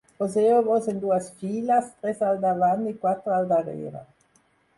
[0.21, 4.05] Poseu-vos en dues files, tres al davant i quatre al darrere.